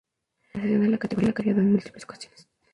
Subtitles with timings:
[0.55, 2.47] La organización de la categoría ha variado en múltiples ocasiones.